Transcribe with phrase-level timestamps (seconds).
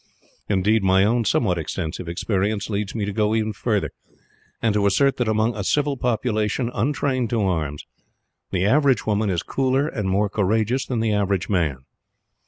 [0.49, 3.91] Indeed, my own somewhat extensive experience leads me to go even further,
[4.59, 7.85] and to assert that among a civil population, untrained to arms,
[8.49, 11.85] the average woman is cooler and more courageous than the average man.